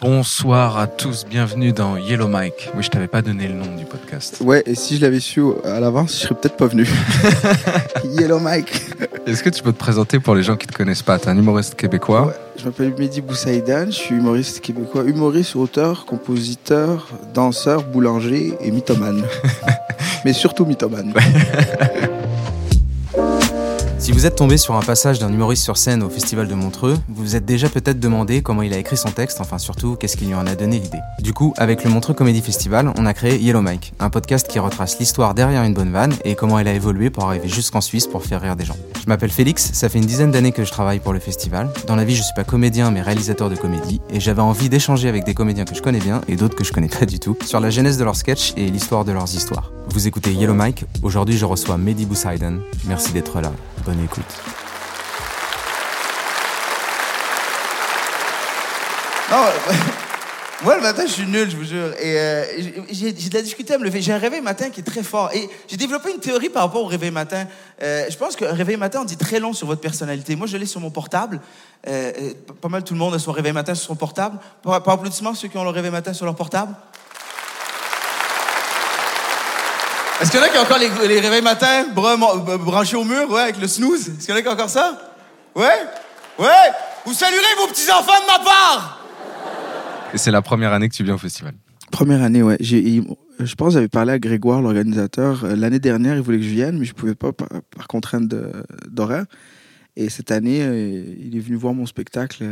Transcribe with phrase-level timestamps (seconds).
[0.00, 2.70] Bonsoir à tous, bienvenue dans Yellow Mike.
[2.76, 4.42] Oui, je t'avais pas donné le nom du podcast.
[4.44, 6.86] Ouais, et si je l'avais su à l'avance, je serais peut-être pas venu.
[8.04, 8.82] Yellow Mike.
[9.26, 11.18] Est-ce que tu peux te présenter pour les gens qui te connaissent pas?
[11.18, 12.26] T'es un humoriste québécois?
[12.26, 18.70] Ouais, je m'appelle Mehdi Boussaïdan, je suis humoriste québécois, humoriste, auteur, compositeur, danseur, boulanger et
[18.70, 19.24] mythomane.
[20.26, 21.14] Mais surtout mythomane.
[23.98, 26.98] Si vous êtes tombé sur un passage d'un humoriste sur scène au Festival de Montreux,
[27.08, 30.16] vous vous êtes déjà peut-être demandé comment il a écrit son texte, enfin surtout qu'est-ce
[30.16, 31.00] qui lui en a donné l'idée.
[31.20, 34.58] Du coup, avec le Montreux Comedy Festival, on a créé Yellow Mike, un podcast qui
[34.58, 38.06] retrace l'histoire derrière une bonne vanne et comment elle a évolué pour arriver jusqu'en Suisse
[38.06, 38.76] pour faire rire des gens.
[39.02, 41.70] Je m'appelle Félix, ça fait une dizaine d'années que je travaille pour le festival.
[41.86, 45.08] Dans la vie, je suis pas comédien mais réalisateur de comédie et j'avais envie d'échanger
[45.08, 47.36] avec des comédiens que je connais bien et d'autres que je connais pas du tout
[47.44, 49.72] sur la genèse de leurs sketchs et l'histoire de leurs histoires.
[49.88, 52.60] Vous écoutez Yellow Mike, aujourd'hui je reçois Mehdi Boussaiden.
[52.86, 53.52] Merci d'être là,
[53.86, 54.24] bonne écoute.
[59.30, 59.44] Non,
[60.64, 61.92] moi le matin je suis nul, je vous jure.
[62.00, 62.44] Et euh,
[62.90, 64.02] j'ai de la difficulté à me lever.
[64.02, 65.30] J'ai un réveil matin qui est très fort.
[65.34, 67.46] Et j'ai développé une théorie par rapport au réveil matin.
[67.80, 70.34] Euh, je pense qu'un réveil matin, on dit très long sur votre personnalité.
[70.34, 71.40] Moi, je l'ai sur mon portable.
[71.86, 72.12] Euh,
[72.60, 74.38] pas mal tout le monde a son réveil matin sur son portable.
[74.64, 76.74] Par, par applaudissement, ceux qui ont le réveil matin sur leur portable.
[80.20, 83.04] Est-ce qu'il y en a qui ont encore les, les réveils matins euh, branchés au
[83.04, 84.08] mur, ouais, avec le snooze?
[84.08, 84.98] Est-ce qu'il y en a qui ont encore ça?
[85.54, 85.64] Ouais?
[86.38, 86.46] Ouais?
[87.04, 89.04] Vous saluerez vos petits-enfants de ma part!
[90.14, 91.52] Et c'est la première année que tu viens au festival.
[91.90, 92.56] Première année, ouais.
[92.60, 93.02] J'ai,
[93.38, 95.44] je pense que j'avais parlé à Grégoire, l'organisateur.
[95.44, 98.26] Euh, L'année dernière, il voulait que je vienne, mais je pouvais pas par, par contrainte
[98.26, 98.52] de-
[98.88, 99.26] d'horaire.
[99.96, 102.44] Et cette année, euh, il est venu voir mon spectacle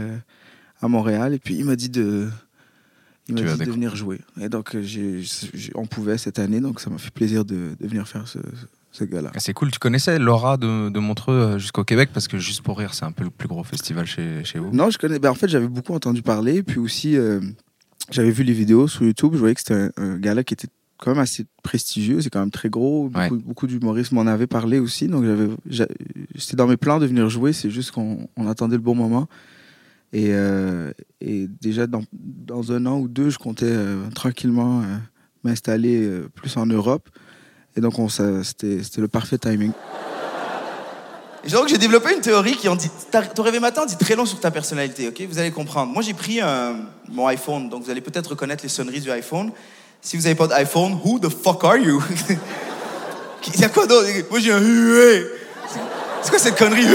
[0.82, 2.28] à Montréal et puis il m'a dit de,
[3.28, 4.20] il m'a dit de venir jouer.
[4.40, 5.22] Et donc, euh,
[5.74, 8.38] on pouvait cette année, donc ça m'a fait plaisir de, de venir faire ce,
[8.92, 9.30] ce gars-là.
[9.34, 12.10] Ah, C'est cool, tu connaissais Laura de, de Montreux euh, jusqu'au Québec?
[12.12, 14.70] Parce que juste pour rire, c'est un peu le plus gros festival chez, chez vous.
[14.72, 15.18] Non, je connais.
[15.18, 16.62] Ben, en fait, j'avais beaucoup entendu parler.
[16.62, 17.40] Puis aussi, euh,
[18.10, 19.30] j'avais vu les vidéos sur YouTube.
[19.32, 20.68] Je voyais que c'était un, un gars-là qui était
[20.98, 22.20] quand même assez prestigieux.
[22.20, 23.10] C'est quand même très gros.
[23.14, 23.28] Ouais.
[23.30, 25.08] Beaucoup, beaucoup d'humoristes m'en avaient parlé aussi.
[25.08, 25.24] Donc,
[25.66, 25.94] j'avais,
[26.36, 27.52] c'était dans mes plans de venir jouer.
[27.52, 29.28] C'est juste qu'on on attendait le bon moment.
[30.14, 34.84] Et, euh, et déjà, dans, dans un an ou deux, je comptais euh, tranquillement euh,
[35.42, 37.08] m'installer plus en Europe.
[37.76, 37.94] Et donc,
[38.44, 39.72] c'était, le parfait timing.
[41.50, 42.88] Donc, j'ai développé une théorie qui en dit.
[43.34, 45.20] Ton réveil matin dit très long sur ta personnalité, ok?
[45.28, 45.92] Vous allez comprendre.
[45.92, 46.38] Moi, j'ai pris
[47.10, 49.50] mon iPhone, donc vous allez peut-être reconnaître les sonneries du iPhone.
[50.00, 52.00] Si vous n'avez pas d'iPhone, who the fuck are you?
[53.54, 54.08] Il y a quoi d'autre?
[54.30, 55.26] Moi, j'ai un hué.
[56.22, 56.86] C'est- quoi cette connerie?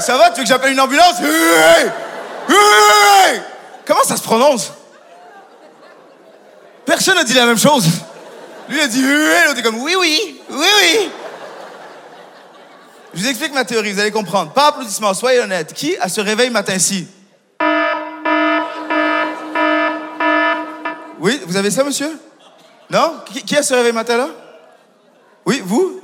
[0.00, 1.16] Ça va Tu veux que j'appelle une ambulance?
[3.86, 4.72] Comment ça se prononce?
[6.84, 7.86] Personne n'a dit la même chose.
[8.68, 11.10] Lui a dit l'autre est comme oui, oui, oui, oui.
[13.14, 14.52] Je vous explique ma théorie, vous allez comprendre.
[14.52, 15.72] Pas applaudissement, soyez honnête.
[15.72, 17.06] Qui a ce réveil matin-ci?
[21.18, 22.18] Oui, vous avez ça, monsieur?
[22.90, 23.20] Non?
[23.26, 24.28] Qui, qui a ce réveil matin-là?
[25.46, 26.00] Oui, vous?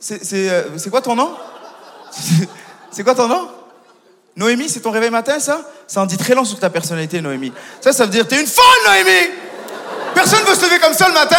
[0.00, 1.36] C'est euh, c'est quoi ton nom?
[2.96, 3.46] C'est quoi ton nom?
[4.36, 5.60] Noémie, c'est ton réveil matin, ça?
[5.86, 7.52] Ça en dit très long sur ta personnalité, Noémie.
[7.78, 9.32] Ça, ça veut dire t'es une folle, Noémie!
[10.14, 11.36] Personne veut se lever comme ça le matin?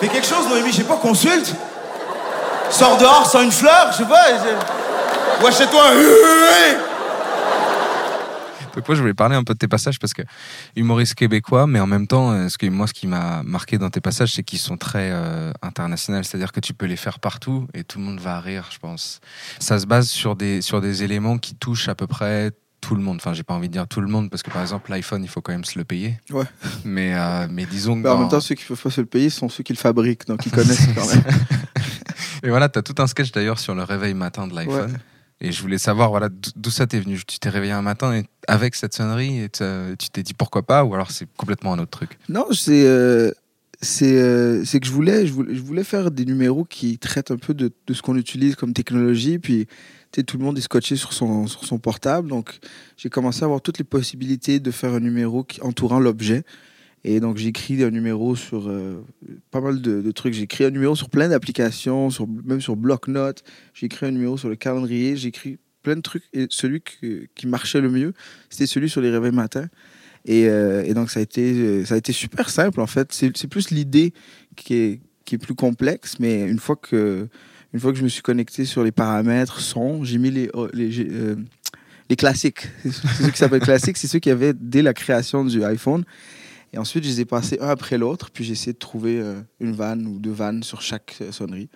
[0.00, 1.52] Fais quelque chose, Noémie, je sais pas, consulte.
[2.68, 4.24] Sors dehors sans une fleur, je sais pas.
[4.32, 5.94] je- Ou achète-toi un
[8.86, 10.22] moi, je voulais parler un peu de tes passages parce que
[10.76, 13.90] humoriste québécois, mais en même temps, euh, ce que moi, ce qui m'a marqué dans
[13.90, 16.22] tes passages, c'est qu'ils sont très euh, internationaux.
[16.22, 19.20] C'est-à-dire que tu peux les faire partout et tout le monde va rire, je pense.
[19.58, 23.02] Ça se base sur des sur des éléments qui touchent à peu près tout le
[23.02, 23.16] monde.
[23.16, 25.28] Enfin, j'ai pas envie de dire tout le monde parce que par exemple, l'iPhone, il
[25.28, 26.18] faut quand même se le payer.
[26.30, 26.44] Ouais.
[26.84, 29.06] Mais euh, mais disons que Bah, en même temps, ceux qui peuvent pas se le
[29.06, 31.24] payer sont ceux qui le fabriquent, donc ils connaissent quand même.
[32.42, 34.92] Et voilà, t'as tout un sketch d'ailleurs sur le réveil matin de l'iPhone.
[34.92, 34.98] Ouais.
[35.40, 37.18] Et je voulais savoir voilà d'o- d'où ça t'est venu?
[37.26, 40.84] Tu t'es réveillé un matin et avec cette sonnerie et tu t'es dit pourquoi pas
[40.84, 42.18] ou alors c'est complètement un autre truc?
[42.28, 43.30] Non, c'est euh,
[44.02, 47.54] euh, que je voulais, je voulais je voulais faire des numéros qui traitent un peu
[47.54, 49.38] de, de ce qu'on utilise comme technologie.
[49.38, 49.68] Puis
[50.26, 52.58] tout le monde est scotché sur son sur son portable, donc
[52.96, 56.42] j'ai commencé à avoir toutes les possibilités de faire un numéro qui entourant l'objet.
[57.04, 59.04] Et donc j'ai écrit un numéro sur euh,
[59.50, 60.34] pas mal de, de trucs.
[60.34, 63.44] J'ai écrit un numéro sur plein d'applications, sur même sur bloc-notes.
[63.74, 65.16] J'ai écrit un numéro sur le calendrier.
[65.16, 66.24] J'ai écrit plein de trucs.
[66.32, 68.12] Et celui qui marchait le mieux,
[68.50, 69.68] c'était celui sur les réveils matins.
[70.24, 73.12] Et, euh, et donc, ça a, été, ça a été super simple, en fait.
[73.12, 74.12] C'est plus l'idée
[74.56, 77.28] qui est, qui est plus complexe, mais une fois que,
[77.72, 80.68] une fois que je me suis connecté sur les paramètres son, j'ai mis les, oh,
[80.72, 81.36] les, euh,
[82.10, 82.68] les classiques.
[82.84, 86.04] C'est ceux qui s'appellent classiques, c'est ceux qu'il y avait dès la création du iPhone.
[86.72, 89.40] Et ensuite, je les ai passés un après l'autre, puis j'ai essayé de trouver euh,
[89.60, 91.68] une vanne ou deux vannes sur chaque euh, sonnerie.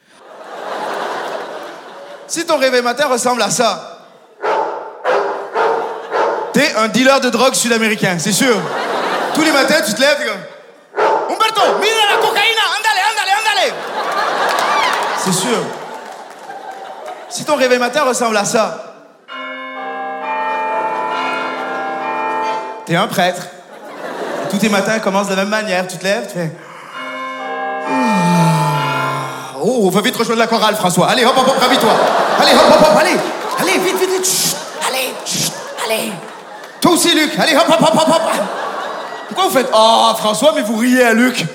[2.26, 4.06] Si ton réveil matin ressemble à ça,
[6.52, 8.60] t'es un dealer de drogue sud-américain, c'est sûr.
[9.34, 13.74] Tous les matins, tu te lèves, t'es comme Humberto, mira la cocaïna, andale, andale, andale.
[15.18, 15.58] C'est sûr.
[17.30, 18.94] Si ton réveil matin ressemble à ça,
[22.84, 23.46] t'es un prêtre.
[24.52, 25.88] Tous tes matins commencent de la même manière.
[25.88, 26.52] Tu te lèves, tu fais.
[29.64, 31.08] Oh, va vite rejoindre la chorale, François.
[31.08, 31.90] Allez, hop, hop, hop, ravis-toi.
[32.38, 33.16] Allez, hop, hop, hop, allez.
[33.58, 34.26] Allez, vite, vite, vite.
[34.26, 34.56] Chut,
[34.86, 35.52] allez, chut,
[35.86, 36.12] allez.
[36.82, 37.30] Toi aussi, Luc.
[37.38, 38.22] Allez, hop, hop, hop, hop, hop.
[39.28, 41.46] Pourquoi vous faites Oh, François, mais vous riez à Luc.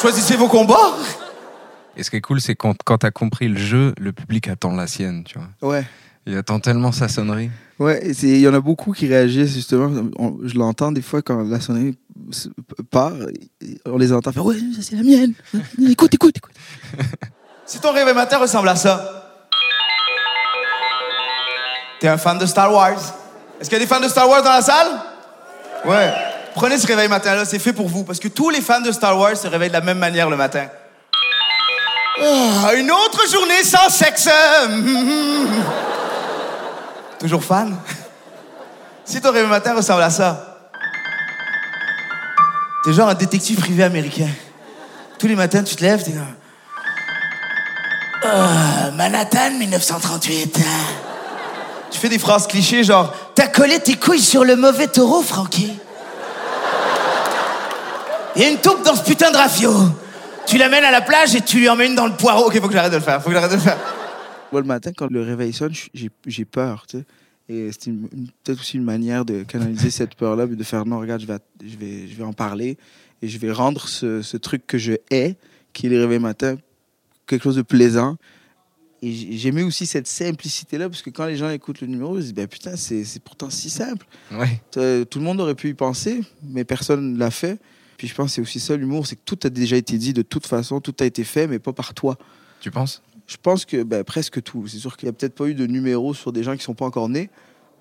[0.00, 0.92] Choisissez vos combats.
[1.96, 4.70] Et ce qui est cool, c'est quand, quand t'as compris le jeu, le public attend
[4.70, 5.72] la sienne, tu vois.
[5.72, 5.84] Ouais.
[6.26, 7.50] Il attend tellement sa sonnerie.
[7.80, 9.90] Ouais, il y en a beaucoup qui réagissent justement.
[10.18, 11.98] On- je l'entends des fois quand la sonnerie
[12.90, 13.12] part,
[13.86, 15.32] on les entend faire Ouais, ça, c'est la mienne.
[15.90, 16.54] Écoute, écoute, écoute.
[17.64, 19.30] Si ton réveil matin ressemble à ça,
[22.00, 22.98] t'es un fan de Star Wars.
[23.60, 24.88] Est-ce qu'il y a des fans de Star Wars dans la salle?
[25.86, 26.12] Ouais.
[26.54, 28.04] Prenez ce réveil matin-là, c'est fait pour vous.
[28.04, 30.36] Parce que tous les fans de Star Wars se réveillent de la même manière le
[30.36, 30.66] matin.
[32.20, 34.28] Ah, une autre journée sans sexe.
[37.22, 37.76] Toujours fan?
[39.04, 40.58] Si ton réveil matin ressemble à ça,
[42.84, 44.26] t'es genre un détective privé américain.
[45.20, 46.14] Tous les matins, tu te lèves, t'es.
[48.24, 50.58] Euh, Manhattan 1938.
[51.92, 55.78] Tu fais des phrases clichés genre T'as collé tes couilles sur le mauvais taureau, Francky.
[58.34, 59.72] Il y a une taupe dans ce putain de rafio.
[60.46, 62.46] Tu l'amènes à la plage et tu lui mets une dans le poireau.
[62.46, 63.22] Ok, faut que j'arrête de le faire.
[63.22, 63.78] Faut que j'arrête de le faire.
[64.52, 65.72] Moi, le matin, quand le réveil sonne,
[66.26, 67.04] j'ai peur, tu sais.
[67.48, 68.08] Et une-
[68.44, 71.76] peut-être aussi une manière de canaliser cette peur-là, de faire non, regarde, je vais, je
[71.76, 72.78] vais, je vais en parler
[73.20, 75.36] et je vais rendre ce, ce truc que je hais,
[75.72, 76.56] qui est le réveil matin,
[77.26, 78.16] quelque chose de plaisant.
[79.02, 82.20] Et j'ai- j'aimais aussi cette simplicité-là, parce que quand les gens écoutent le numéro, ils
[82.20, 84.06] se disent, ben putain, c'est pourtant si simple.
[84.30, 84.60] Ouais.
[85.06, 87.58] Tout le monde aurait pu y penser, mais personne ne l'a fait.
[87.98, 90.12] Puis je pense que c'est aussi ça l'humour, c'est que tout a déjà été dit
[90.12, 92.16] de toute façon, tout a été fait, mais pas par toi.
[92.60, 93.02] Tu penses?
[93.32, 94.66] Je pense que ben, presque tout.
[94.68, 96.74] C'est sûr qu'il n'y a peut-être pas eu de numéro sur des gens qui sont
[96.74, 97.30] pas encore nés,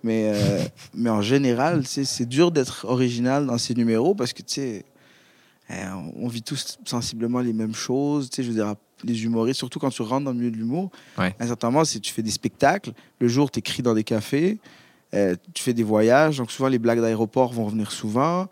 [0.02, 0.64] mais, euh,
[0.94, 4.86] mais en général, c'est dur d'être original dans ces numéros parce que tu sais,
[5.72, 5.76] euh,
[6.16, 8.30] on vit tous sensiblement les mêmes choses.
[8.30, 10.58] Tu sais, je veux dire, les humoristes, surtout quand tu rentres dans le milieu de
[10.58, 11.36] l'humour, Ouais.
[11.40, 12.92] à un certain moment, tu fais des spectacles.
[13.20, 14.58] Le jour, tu écris dans des cafés,
[15.14, 16.38] euh, tu fais des voyages.
[16.38, 18.48] Donc souvent, les blagues d'aéroport vont revenir souvent.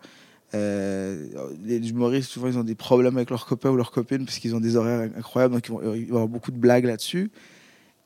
[0.54, 1.26] Euh,
[1.62, 4.54] les humoristes, souvent, ils ont des problèmes avec leurs copains ou leurs copines parce qu'ils
[4.54, 7.30] ont des horaires incroyables, donc ils vont, il va y avoir beaucoup de blagues là-dessus.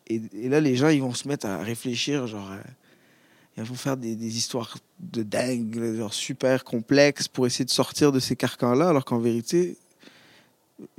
[0.07, 2.59] Et, là, les gens, ils vont se mettre à réfléchir, genre, euh,
[3.57, 8.19] ils vont faire des, histoires de dingue, genre super complexes pour essayer de sortir de
[8.19, 9.79] ces carcans-là, alors qu'en vérité,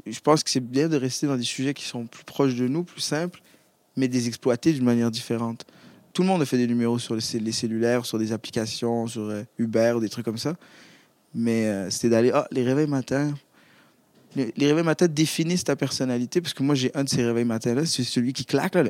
[0.07, 2.67] je pense que c'est bien de rester dans des sujets qui sont plus proches de
[2.67, 3.41] nous, plus simples,
[3.95, 5.65] mais des exploiter d'une manière différente.
[6.13, 9.05] Tout le monde a fait des numéros sur les, cell- les cellulaires, sur des applications,
[9.05, 10.55] sur euh, Uber, des trucs comme ça.
[11.35, 13.33] Mais euh, c'était d'aller, ah, les réveils matins.
[14.35, 17.45] Les, les réveils matins définissent ta personnalité, parce que moi, j'ai un de ces réveils
[17.45, 18.83] matins-là, c'est celui qui claque, là.
[18.83, 18.89] le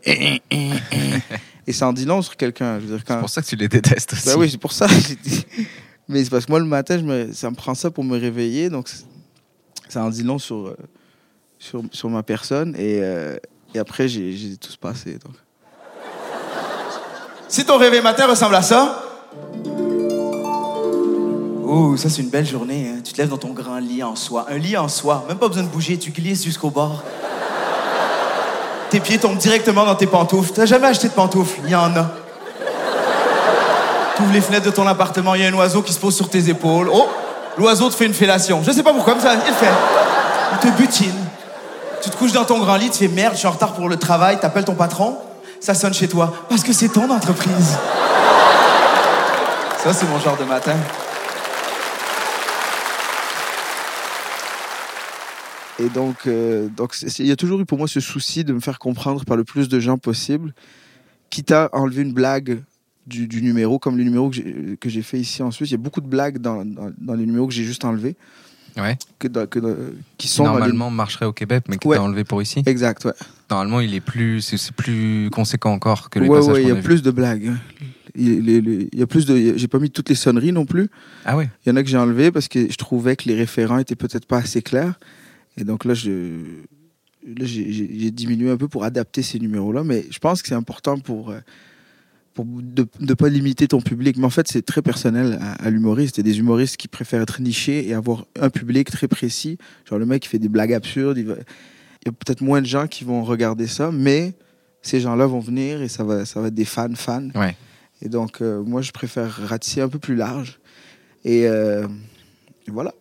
[1.68, 2.80] Et ça en dit long sur quelqu'un.
[2.80, 4.28] Je veux dire, C'est pour ça que tu les détestes aussi.
[4.28, 4.88] Ben oui, c'est pour ça.
[6.08, 7.34] Mais c'est parce que moi, le matin, je me...
[7.34, 8.70] ça me prend ça pour me réveiller.
[8.70, 8.88] Donc,
[9.90, 10.78] ça en dit long sur, euh,
[11.58, 12.76] sur, sur ma personne.
[12.76, 13.38] Et, euh,
[13.74, 15.14] et après, j'ai j'ai tout se passé.
[15.14, 15.34] Donc.
[17.48, 19.02] Si ton réveil matin ressemble à ça.
[21.78, 22.90] Oh, ça c'est une belle journée.
[22.90, 23.02] hein.
[23.04, 24.46] Tu te lèves dans ton grand lit en soie.
[24.50, 25.26] Un lit en soie.
[25.28, 27.04] Même pas besoin de bouger, tu glisses jusqu'au bord.
[28.90, 30.54] Tes pieds tombent directement dans tes pantoufles.
[30.54, 31.60] T'as jamais acheté de pantoufles?
[31.66, 32.12] Il y en a.
[34.16, 36.30] T'ouvres les fenêtres de ton appartement, il y a un oiseau qui se pose sur
[36.30, 36.90] tes épaules.
[36.94, 37.10] Oh,
[37.58, 38.64] l'oiseau te fait une fellation.
[38.64, 39.74] Je sais pas pourquoi, mais ça, il fait.
[40.54, 41.26] Il te butine.
[42.02, 43.90] Tu te couches dans ton grand lit, tu fais merde, je suis en retard pour
[43.90, 45.18] le travail, t'appelles ton patron,
[45.60, 46.32] ça sonne chez toi.
[46.48, 47.76] Parce que c'est ton entreprise.
[49.84, 50.76] ça, c'est mon genre de matin.
[55.80, 58.60] Et donc, euh, donc il y a toujours eu pour moi ce souci de me
[58.60, 60.54] faire comprendre par le plus de gens possible,
[61.30, 62.62] quitte à enlever une blague
[63.08, 65.70] du, du numéro, comme le numéro que j'ai- fait ici en Suisse.
[65.70, 68.16] Il y a beaucoup de blagues dans, dans, dans les numéros que j'ai juste enlevés,
[68.78, 68.98] Ouais.
[69.20, 71.98] que qui Qui sont dans les- normalement marcherait au Québec, mais que Ouais.
[71.98, 72.64] enlevé pour ici.
[72.66, 73.14] Exact, ouais.
[73.50, 76.72] Normalement, il est plus, c'est plus conséquent encore que les ouais, passages ouais, il y
[76.72, 77.52] a plus de blagues.
[78.16, 79.54] il y a plus de.
[79.58, 80.90] J'ai pas mis toutes les sonneries non plus.
[81.26, 81.50] Ah ouais.
[81.66, 83.96] Il y en a que j'ai enlevé parce que je trouvais que les référents étaient
[83.96, 84.98] peut-être pas assez clairs.
[85.58, 86.42] Et donc là, je,
[87.26, 89.84] là, j'ai, diminué un peu pour adapter ces numéros-là.
[89.84, 91.40] Mais je pense que c'est important pour, euh,
[92.34, 94.18] pour de ne pas limiter ton public.
[94.18, 96.18] Mais en fait, c'est très personnel à, à l'humoriste.
[96.18, 99.58] Il y a des humoristes qui préfèrent être nichés et avoir un public très précis.
[99.90, 101.18] Genre le mec qui fait des blagues absurdes.
[101.18, 104.34] Il, va- il y a peut-être moins de gens qui vont regarder ça, mais
[104.82, 107.30] ces gens-là vont venir et ça va, ça va être des fans, fans.
[107.34, 107.56] Ouais.
[108.02, 110.60] Et donc, euh, moi, je préfère ratisser un peu plus large.
[111.24, 111.88] Et, euh,
[112.68, 112.94] et voilà.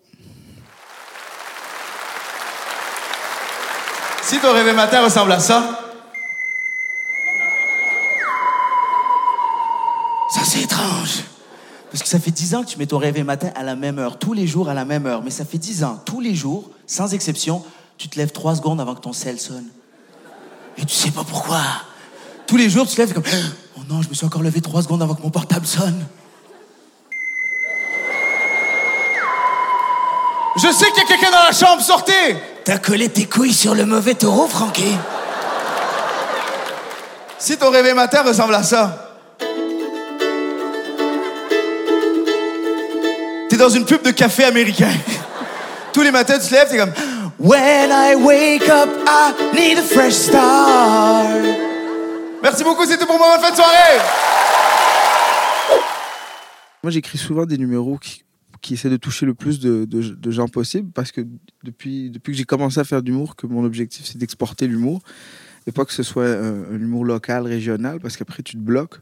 [4.25, 5.79] Si ton réveil matin ressemble à ça,
[10.31, 11.25] ça c'est étrange.
[11.91, 13.99] Parce que ça fait 10 ans que tu mets ton réveil matin à la même
[13.99, 15.23] heure, tous les jours à la même heure.
[15.23, 17.63] Mais ça fait 10 ans, tous les jours, sans exception,
[17.99, 19.69] tu te lèves 3 secondes avant que ton sel sonne.
[20.79, 21.61] Et tu sais pas pourquoi.
[22.47, 23.25] Tous les jours, tu te lèves comme
[23.77, 26.03] Oh non, je me suis encore levé 3 secondes avant que mon portable sonne.
[30.57, 33.75] Je sais qu'il y a quelqu'un dans la chambre, sortez T'as collé tes couilles sur
[33.75, 34.97] le mauvais taureau, Francky
[37.39, 39.19] Si ton réveil matin ressemble à ça.
[43.51, 44.89] T'es dans une pub de café américain.
[45.93, 46.93] Tous les matins, tu te lèves, t'es comme
[47.39, 51.29] When I wake up, I need a fresh start.
[52.43, 54.01] Merci beaucoup, c'était pour moi, bonne fin de soirée
[56.83, 58.25] Moi, j'écris souvent des numéros qui,
[58.65, 61.21] qui essaient de toucher le plus de, de- de gens possible parce que
[61.63, 65.03] depuis, depuis que j'ai commencé à faire d'humour, que mon objectif, c'est d'exporter l'humour
[65.67, 69.01] et pas que ce soit un, un humour local, régional, parce qu'après, tu te bloques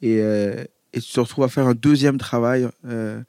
[0.00, 3.20] et, euh, et tu te retrouves à faire un deuxième travail euh,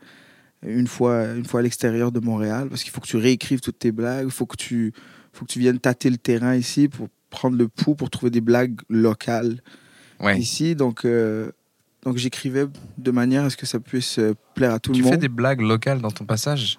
[0.65, 3.79] une, fois, une fois à l'extérieur de Montréal parce qu'il faut que tu réécrives toutes
[3.79, 4.93] tes blagues, il faut que tu,
[5.33, 8.41] faut que tu viennes tâter le terrain ici pour prendre le pouls, pour trouver des
[8.41, 9.61] blagues locales
[10.19, 10.37] Ouais.
[10.39, 10.75] ici.
[10.75, 11.51] Donc, euh,
[12.05, 12.65] donc j'écrivais
[12.97, 15.19] de manière à ce que ça puisse euh, plaire à tout Tu le fais monde.
[15.21, 16.77] des blagues locales dans ton passage?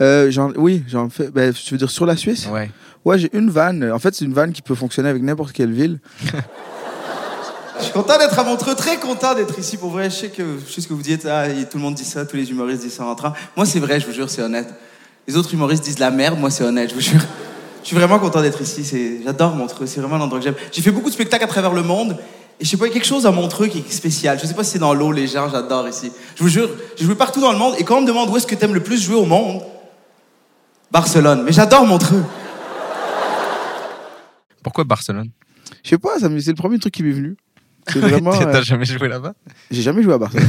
[0.00, 1.30] Euh, j'en- oui, j'en fais.
[1.30, 2.48] Ben, tu veux dire sur la Suisse?
[2.50, 2.70] Ouais.
[3.04, 3.90] Ouais, j'ai une vanne.
[3.92, 6.00] En fait, c'est une vanne qui peut fonctionner avec n'importe quelle ville.
[7.78, 10.04] Je suis content d'être à Montreux, très content d'être ici pour vrai.
[10.08, 12.24] Je sais que, je sais ce que vous dites, ah, tout le monde dit ça,
[12.24, 13.32] tous les humoristes disent ça en rentrant.
[13.56, 14.72] Moi, c'est vrai, je vous jure, c'est honnête.
[15.26, 17.20] Les autres humoristes disent la merde, moi, c'est honnête, je vous jure.
[17.82, 20.54] Je suis vraiment content d'être ici, c'est, j'adore Montreux, c'est vraiment l'endroit que j'aime.
[20.70, 22.16] J'ai fait beaucoup de spectacles à travers le monde,
[22.60, 24.38] et je sais pas, il y a quelque chose à Montreux qui est spécial.
[24.40, 26.12] Je sais pas si c'est dans l'eau, les gens, j'adore ici.
[26.36, 28.36] Je vous jure, j'ai joué partout dans le monde, et quand on me demande où
[28.36, 29.62] est-ce que t'aimes le plus jouer au monde,
[30.90, 31.42] Barcelone.
[31.44, 32.22] Mais j'adore Montreux.
[34.62, 35.30] Pourquoi Barcelone?
[35.82, 37.36] Je sais pas, ça c'est le premier truc qui m'est venu.
[37.88, 38.30] C'est vraiment.
[38.30, 39.34] T'as euh, jamais joué là-bas?
[39.70, 40.48] J'ai jamais joué à Barcelone.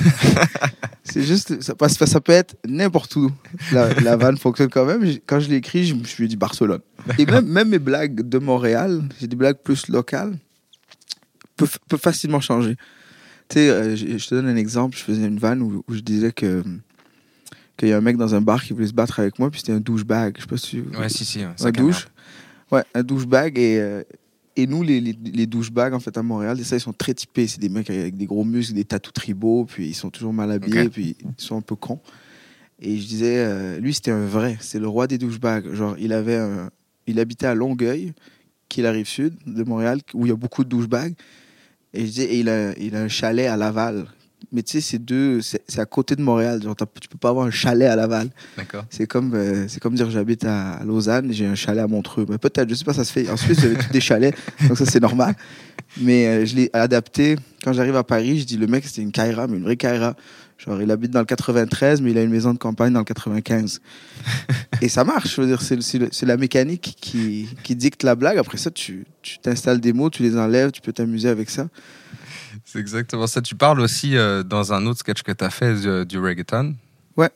[1.03, 3.31] c'est juste, ça, passe- ça peut être n'importe où.
[3.71, 5.03] La, la vanne fonctionne quand même.
[5.25, 6.81] Quand je l'ai écrit, je me suis dit Barcelone.
[7.17, 10.37] Et même, même mes blagues de Montréal, j'ai des blagues plus locales,
[11.87, 12.75] peuvent facilement changer.
[13.49, 14.97] Tu sais, euh, je je te donne un exemple.
[14.97, 16.63] Je faisais une vanne où, où je disais que
[17.77, 19.59] qu'il y a un mec dans un bar qui voulait se battre avec moi, puis
[19.59, 20.35] c'était un douchebag.
[20.37, 21.39] Je sais pas si tu- Ouais, si, si.
[21.65, 22.07] un douche.
[22.71, 23.57] Ouais, un douchebag.
[23.57, 24.03] Et, euh,
[24.55, 27.47] et nous, les, les, les douchebags, en fait, à Montréal, ça, ils sont très typés.
[27.47, 30.51] C'est des mecs avec des gros muscles, des tatous tribaux, puis ils sont toujours mal
[30.51, 31.99] habillés, puis ils sont un peu cons.
[32.79, 34.57] Et je disais, euh, lui, c'était un vrai.
[34.61, 35.73] C'est le roi des douchebags.
[35.73, 36.69] Genre, il avait un-
[37.07, 38.13] Il habitait à Longueuil,
[38.69, 41.13] qui est la rive sud de Montréal, où il y a beaucoup de douchebags.
[41.93, 44.05] Et je disais, et il a, il a un chalet à Laval.
[44.51, 46.61] Mais tu sais, c'est deux, c'est à côté de Montréal.
[46.61, 48.29] Genre, tu peux pas avoir un chalet à Laval.
[48.57, 48.85] D'accord.
[48.89, 52.25] C'est comme, euh, c'est comme dire j'habite à Lausanne j'ai un chalet à Montreux.
[52.29, 53.29] Mais peut-être, je sais pas, ça se fait.
[53.29, 54.35] En Suisse, j'avais tous des chalets,
[54.67, 55.33] donc ça c'est normal.
[55.99, 57.35] Mais euh, je l'ai adapté.
[57.63, 60.15] Quand j'arrive à Paris, je dis le mec c'était une Kaira, mais une vraie Kaira.
[60.57, 63.05] Genre il habite dans le 93, mais il a une maison de campagne dans le
[63.05, 63.81] 95.
[64.81, 65.35] et ça marche.
[65.35, 68.37] Je veux dire, c'est, la mécanique qui, qui dicte la blague.
[68.37, 69.05] Après ça, tu,
[69.41, 71.67] t'installes des mots, tu les enlèves, tu peux t'amuser avec ça.
[72.65, 73.41] C'est exactement ça.
[73.41, 76.75] Tu parles aussi euh, dans un autre sketch que tu as fait du, du reggaeton.
[77.17, 77.29] Ouais.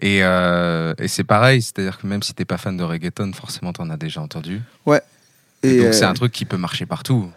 [0.00, 3.72] Et, euh, et c'est pareil, c'est-à-dire que même si t'es pas fan de reggaeton, forcément
[3.72, 4.60] t'en as déjà entendu.
[5.62, 7.30] Et, Et, donc c'est euh, un truc qui peut marcher partout.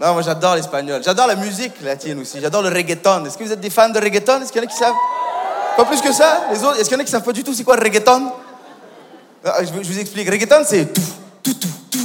[0.00, 1.02] Non, moi j'adore l'espagnol.
[1.04, 2.40] J'adore la musique latine aussi.
[2.40, 3.24] J'adore le reggaeton.
[3.24, 4.94] Est-ce que vous êtes des fans de reggaeton Est-ce qu'il y en a qui savent
[5.76, 7.42] Pas plus que ça Les autres, est-ce qu'il y en a qui savent pas du
[7.42, 8.30] tout c'est quoi le reggaeton
[9.44, 10.28] je, vous explique.
[10.28, 11.00] Reggaeton, c'est tout,
[11.42, 11.98] tout, tout, tout,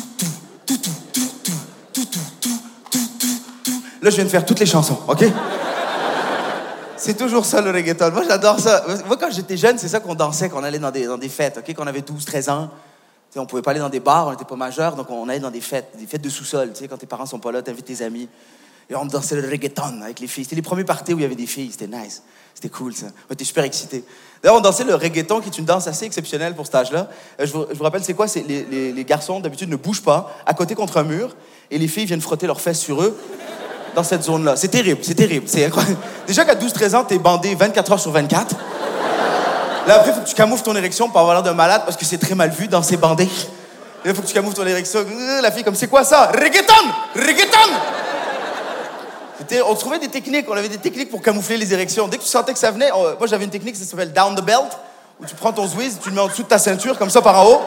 [0.65, 0.77] tout, tout, tout,
[1.13, 1.25] tout,
[1.91, 2.05] tout,
[2.81, 3.29] tout, tout,
[3.63, 3.71] tout.
[4.01, 5.25] Là, je viens de faire toutes les chansons, ok
[7.03, 8.11] c'est toujours ça le reggaeton.
[8.11, 8.85] Moi j'adore ça.
[9.07, 11.57] Moi quand j'étais jeune, c'est ça qu'on dansait, qu'on allait dans des, dans des fêtes,
[11.57, 12.69] ok, qu'on avait 12, 13 ans.
[13.33, 15.39] Sais, on pouvait pas aller dans des bars, on n'était pas majeur, donc on allait
[15.39, 16.71] dans des fêtes, des fêtes de sous-sol.
[16.73, 18.29] Tu sais, quand tes parents sont pas là, t'invites tes amis.
[18.89, 20.43] Et on dansait le reggaeton avec les filles.
[20.43, 21.71] C'était les premiers parties où il y avait des filles.
[21.71, 22.21] C'était nice.
[22.53, 23.07] C'était cool, ça.
[23.29, 24.03] On était super excités.
[24.43, 27.09] D'ailleurs, on dansait le reggaeton, qui est une danse assez exceptionnelle pour cet âge-là.
[27.39, 28.27] Euh, Je vous, rappelle, c'est quoi?
[28.27, 31.35] C'est les, les- les garçons, d'habitude, ne bougent pas, à côté contre un mur,
[31.71, 33.17] et les filles viennent frotter leurs fesses sur eux
[33.95, 34.57] dans cette zone-là.
[34.57, 35.47] C'est terrible, c'est terrible.
[35.47, 35.97] C'est incroyable.
[36.27, 38.55] Déjà qu'à 12-13 ans, t'es bandé 24 heures sur 24.
[39.87, 42.05] Là, après, faut que tu camoufles ton érection pour avoir l'air d'un malade parce que
[42.05, 43.29] c'est très mal vu dans ces bandés.
[44.05, 44.99] Là, faut que tu camoufles ton érection.
[44.99, 46.31] Euh, La fille, comme, c'est quoi ça?
[46.33, 46.73] Reggaeton!
[47.15, 47.69] Reggaeton!
[49.67, 52.07] On trouvait des techniques, on avait des techniques pour camoufler les érections.
[52.07, 54.41] Dès que tu sentais que ça venait, moi j'avais une technique, ça s'appelle down the
[54.41, 54.71] belt,
[55.21, 57.21] où tu prends ton Zwiz, tu le mets en dessous de ta ceinture, comme ça
[57.21, 57.61] par en haut.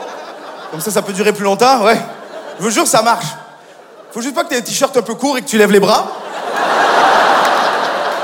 [0.71, 1.99] Comme ça, ça peut durer plus longtemps, ouais.
[2.59, 3.27] Je vous jure, ça marche.
[4.11, 5.71] Faut juste pas que tu aies un t-shirt un peu court et que tu lèves
[5.71, 6.07] les bras.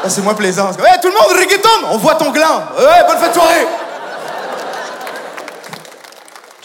[0.09, 0.71] C'est moins plaisant.
[0.71, 1.69] Hey, tout le monde, reggaeton!
[1.91, 2.63] On voit ton gland.
[2.79, 3.67] Ouais, bonne fête de soirée!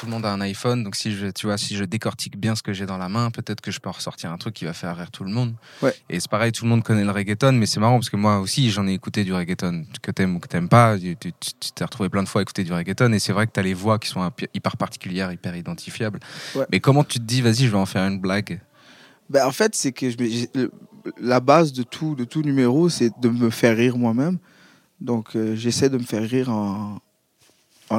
[0.08, 2.64] Le monde a un iPhone, donc si je, tu vois, si je décortique bien ce
[2.64, 4.96] que j'ai dans la main, peut-être que je peux ressortir un truc qui va faire
[4.96, 5.54] rire tout le monde.
[5.82, 5.94] Ouais.
[6.10, 8.40] Et c'est pareil, tout le monde connaît le reggaeton, mais c'est marrant parce que moi
[8.40, 9.86] aussi, j'en ai écouté du reggaeton.
[10.02, 11.34] Que t'aimes ou que t'aimes pas, tu
[11.76, 13.74] t'es retrouvé plein de fois à écouter du reggaeton, et c'est vrai que t'as les
[13.74, 16.22] voix qui sont hyper particulières, hyper identifiables.
[16.56, 16.66] Ouais.
[16.72, 18.62] Mais comment tu te dis, vas-y, je vais en faire une blague?
[19.30, 20.18] Ben, en fait, c'est que je
[21.20, 24.38] la base de tout, de tout numéro, c'est de me faire rire moi-même.
[25.02, 27.00] Donc, euh, j'essaie de me faire rire en.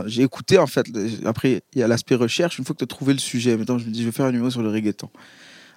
[0.07, 0.87] J'ai écouté, en fait.
[1.25, 2.59] Après, il y a l'aspect recherche.
[2.59, 4.27] Une fois que tu as trouvé le sujet, maintenant, je me dis, je vais faire
[4.27, 5.09] un numéro sur le reggaeton.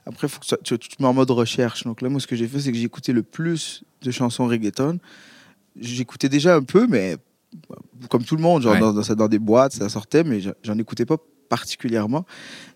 [0.06, 1.84] Après, faut que ça- tu, tu te mets en mode recherche.
[1.84, 4.48] Donc là, moi, ce que j'ai fait, c'est que j'ai écouté le plus de chansons
[4.48, 5.00] reggaeton.
[5.80, 7.14] J'écoutais déjà un peu, mais
[7.72, 7.78] euh,
[8.10, 8.80] comme tout le monde, genre Ouais.
[8.80, 11.18] dans, dans, dans des boîtes, ça sortait, mais j'en- écoutais pas
[11.50, 12.26] particulièrement.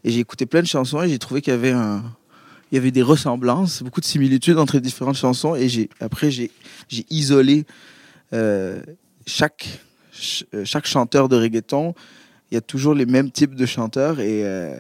[0.04, 2.04] Et j'ai écouté plein de chansons et j'ai trouvé qu'il y avait un,
[2.72, 5.56] il y avait des ressemblances, beaucoup de similitudes entre les différentes chansons.
[5.56, 6.51] Et j'ai, après, j'ai,
[6.89, 7.66] j'ai isolé
[8.33, 8.81] euh,
[9.25, 9.79] chaque,
[10.16, 11.94] ch- euh, chaque chanteur de reggaeton.
[12.51, 14.20] Il y a toujours les mêmes types de chanteurs.
[14.20, 14.75] Et, euh,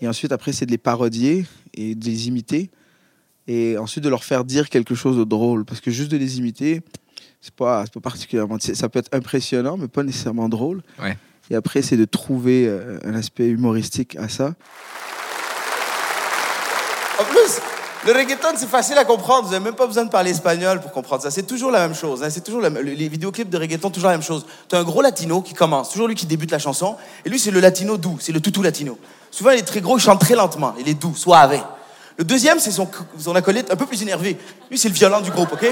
[0.00, 2.70] et ensuite, après, c'est de les parodier et de les imiter.
[3.46, 5.64] Et ensuite, de leur faire dire quelque chose de drôle.
[5.64, 6.82] Parce que juste de les imiter,
[7.40, 8.56] c'est pas, c'est pas particulièrement.
[8.60, 10.82] Ça peut être impressionnant, mais pas nécessairement drôle.
[11.02, 11.16] Ouais.
[11.50, 14.54] Et après, c'est de trouver euh, un aspect humoristique à ça.
[17.20, 17.60] En plus,
[18.06, 19.46] le reggaeton, c'est facile à comprendre.
[19.46, 21.30] Vous n'avez même pas besoin de parler espagnol pour comprendre ça.
[21.30, 22.22] C'est toujours la même chose.
[22.22, 22.28] hein.
[22.30, 24.44] C'est toujours la- les vidéoclips de reggaeton, toujours la même chose.
[24.68, 26.96] Tu as un gros latino qui commence, toujours lui qui débute la chanson.
[27.24, 28.98] Et lui, c'est le latino doux, c'est le toutou latino.
[29.30, 30.74] Souvent, il est très gros, il chante très lentement.
[30.78, 31.58] Il est doux, suave.
[32.16, 32.88] Le deuxième, c'est son,
[33.18, 34.38] son acolyte un peu plus énervé.
[34.70, 35.66] Lui, c'est le violent du groupe, OK?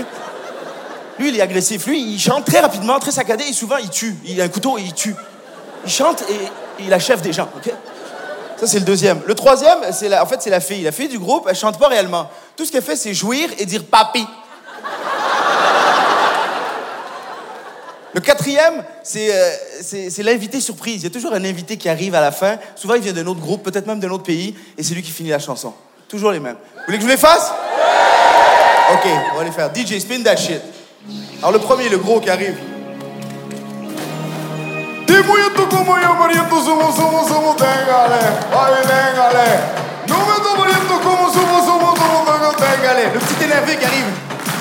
[1.18, 1.86] Lui, il est agressif.
[1.86, 4.16] Lui, il chante très rapidement, très saccadé, et souvent, il tue.
[4.24, 5.14] Il a un couteau et il tue.
[5.84, 7.72] Il chante et il achève des gens, OK?
[8.62, 9.20] Ça, c'est le deuxième.
[9.26, 10.82] Le troisième, c'est la, en fait, c'est la fille.
[10.82, 12.30] La fille du groupe, elle chante pas réellement.
[12.54, 14.24] Tout ce qu'elle fait, c'est jouir et dire papi.
[18.12, 21.02] Le quatrième, c'est, euh, c'est, c'est l'invité surprise.
[21.02, 22.56] Il y a toujours un invité qui arrive à la fin.
[22.76, 25.10] Souvent, il vient d'un autre groupe, peut-être même d'un autre pays, et c'est lui qui
[25.10, 25.74] finit la chanson.
[26.06, 26.54] Toujours les mêmes.
[26.76, 27.50] Vous voulez que je les fasse?
[28.92, 29.72] Ok, on va les faire.
[29.74, 30.60] DJ, spin that shit.
[31.40, 32.56] Alors, le premier, le gros qui arrive.
[35.12, 38.16] Y muy tú como yo, pariendo somos, somos, somos, téngale,
[38.48, 39.44] ay, téngale.
[40.06, 43.08] No me está pariendo como somos, somos, somos, somos, téngale.
[43.12, 44.08] No existe la fe que arriba.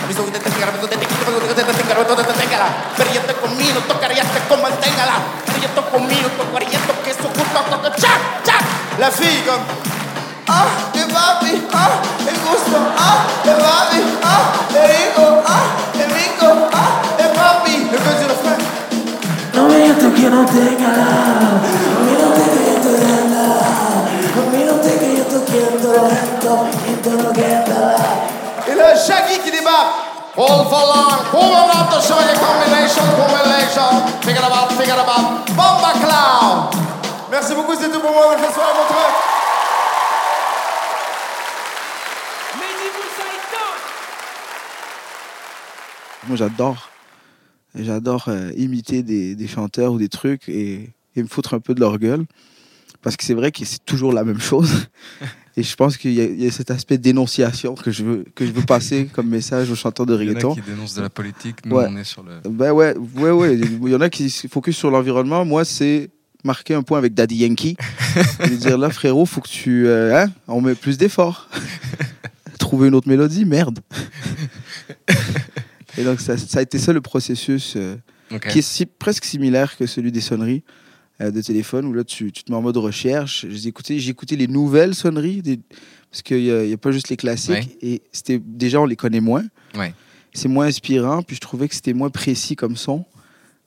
[0.04, 2.68] Aviso que te tenga, que te quita, que te tenga, que te téngala.
[2.98, 5.14] Perdiente conmigo, tocaríaste como el téngala.
[5.46, 8.12] Perdiente conmigo, tocaríaste que eso junta, toca, cha,
[8.44, 8.58] cha.
[9.00, 9.56] La figa.
[10.50, 11.92] Ah, que papi, ah,
[12.28, 15.64] el gusto, ah, que papi, ah, el hijo, ah,
[15.96, 16.31] el hijo.
[20.02, 20.10] Digas
[28.66, 29.52] que Shaggy qui.
[30.38, 31.12] All for long,
[32.02, 33.92] show combination, combination.
[37.30, 38.36] Merci beaucoup, c'est tout pour moi.
[38.40, 39.14] Bonne soirée, mon truc.
[46.28, 46.90] Moi, j'adore.
[47.76, 51.74] J'adore euh, imiter des, des chanteurs ou des trucs et, et me foutre un peu
[51.74, 52.26] de leur gueule.
[53.02, 54.88] Parce que c'est vrai que c'est toujours la même chose.
[55.58, 58.26] Et je pense qu'il y, a- il y a cet aspect dénonciation que je veux,
[58.36, 60.56] que je veux passer comme message aux chanteurs de Il y en a reggaeton.
[60.56, 61.88] qui dénoncent de la politique, nous Ouais.
[61.90, 62.40] on est sur le.
[62.50, 63.58] Ben ouais, ouais, ouais.
[63.58, 65.44] Il y en a qui se focus sur l'environnement.
[65.44, 66.10] Moi, c'est
[66.46, 67.76] marquer un point avec Daddy Yankee.
[68.46, 69.88] et dire là, frérot, faut que tu.
[69.88, 71.50] euh, hein, on met plus d'efforts.
[72.58, 73.80] Trouver une autre mélodie, merde.
[75.97, 77.95] Et donc, ça, ça a été ça le processus euh,
[78.49, 80.63] qui est si- presque similaire que celui des sonneries
[81.19, 83.45] euh, de téléphone où là, tu, tu te mets en mode recherche.
[83.49, 85.60] J'ai écouté, j'ai écouté les nouvelles sonneries, des,
[86.10, 87.51] Parce qu'il n'y a, a pas juste les classiques.
[87.54, 87.77] Ouais.
[87.82, 89.43] Et c'était, déjà, on les connaît moins.
[89.75, 89.93] Ouais.
[90.34, 91.21] C'est moins inspirant.
[91.23, 93.06] Puis je trouvais que c'était moins précis comme son.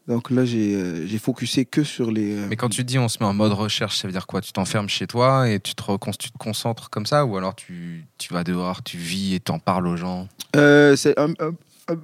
[0.06, 2.34] Donc là, j'ai, euh, j'ai focusé que sur les.
[2.36, 4.42] euh, Mais quand tu dis on se met en mode recherche, ça veut dire quoi?
[4.42, 5.82] Tu t'enfermes chez toi et tu te,
[6.18, 9.58] tu te concentres comme ça Ou alors tu, tu vas dehors, tu vis et t'en
[9.58, 10.28] parles aux gens?
[10.56, 11.54] Euh, c'est un, un-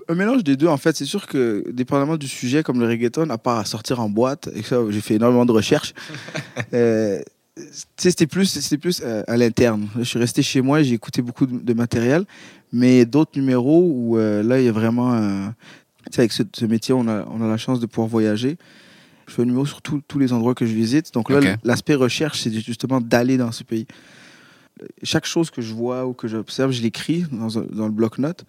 [0.08, 0.96] un- mélange des deux, en fait.
[0.96, 4.48] C'est sûr que, dépendamment du sujet, comme le reggaeton, à part à sortir en boîte,
[4.54, 5.94] et ça, j'ai fait énormément de recherches,
[6.74, 7.20] euh,
[7.96, 9.88] c'était plus, c'était plus euh, à l'interne.
[9.98, 12.24] Je suis resté chez moi j'ai écouté beaucoup de, de matériel,
[12.72, 15.12] mais d'autres numéros où euh, là, il y a vraiment.
[16.16, 18.56] avec ce, ce métier, on a, on a la chance de pouvoir voyager.
[19.26, 21.12] Je fais un numéro sur tous tous les endroits que je visite.
[21.14, 23.86] Donc là, l'aspect recherche, c'est justement d'aller dans ce pays.
[25.02, 28.44] Chaque chose que je vois ou que j'observe, je l'écris dans le bloc-notes.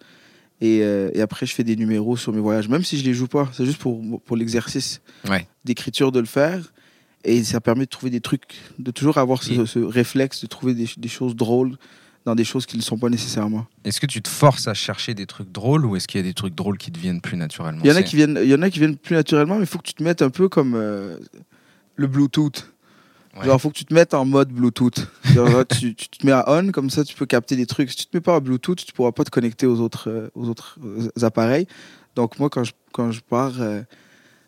[0.62, 3.12] Et, euh, et après, je fais des numéros sur mes voyages, même si je les
[3.14, 3.50] joue pas.
[3.52, 5.46] C'est juste pour, pour l'exercice Ouais.
[5.64, 6.72] d'écriture de le faire.
[7.24, 10.88] Et ça permet de trouver des trucs, de toujours avoir ce, réflexe de trouver des,
[10.96, 11.76] des choses drôles
[12.24, 13.66] dans des choses qui ne sont pas nécessairement.
[13.84, 16.26] Est-ce que tu te forces à chercher des trucs drôles ou est-ce qu'il y a
[16.26, 17.80] des trucs drôles qui te viennent plus naturellement?
[17.84, 19.62] Il y en a qui viennent, il y en a qui viennent plus naturellement, mais
[19.64, 21.18] il faut que tu te mettes un peu comme euh,
[21.96, 22.72] le Bluetooth.
[23.38, 23.46] Ouais.
[23.46, 25.06] Genre, faut que tu te mettes en mode Bluetooth.
[25.34, 27.90] Genre, tu, tu te mets à on, comme ça, tu peux capter des trucs.
[27.90, 30.28] Si tu te mets pas à Bluetooth, tu pourras pas te connecter aux autres, euh,
[30.34, 31.66] aux autres euh, appareils.
[32.14, 33.80] Donc, moi, quand je, quand je pars, euh,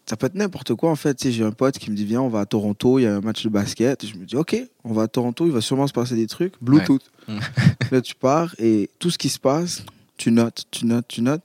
[0.04, 1.14] ça peut être n'importe quoi, en fait.
[1.14, 3.06] Tu sais, J'ai un pote qui me dit, viens, on va à Toronto, il y
[3.06, 4.04] a un match de basket.
[4.04, 6.26] Et je me dis, OK, on va à Toronto, il va sûrement se passer des
[6.26, 6.54] trucs.
[6.60, 7.02] Bluetooth.
[7.26, 7.38] Ouais.
[7.90, 9.82] là, tu pars et tout ce qui se passe,
[10.18, 11.40] tu notes, tu notes, tu notes.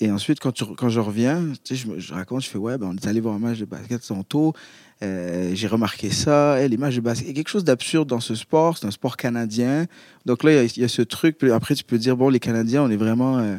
[0.00, 2.58] Et ensuite, quand, tu, quand je reviens, tu sais, je, me- je raconte, je fais
[2.58, 4.52] Ouais, ben, on est allé voir un match de basket à Toronto.
[5.04, 6.60] Euh, j'ai remarqué ça.
[6.62, 7.26] Eh, les matchs de basket.
[7.26, 8.78] Il y a quelque chose d'absurde dans ce sport.
[8.78, 9.86] C'est un sport canadien.
[10.24, 11.42] Donc là, il y a- il y, a ce truc.
[11.44, 13.38] Après, tu peux dire Bon, les Canadiens, on est vraiment.
[13.38, 13.56] euh,